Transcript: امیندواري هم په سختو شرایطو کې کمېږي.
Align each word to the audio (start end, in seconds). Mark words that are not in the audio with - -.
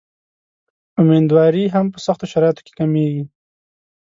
امیندواري 1.01 1.65
هم 1.73 1.85
په 1.93 1.99
سختو 2.05 2.25
شرایطو 2.31 2.61
کې 2.65 2.73
کمېږي. 2.79 3.23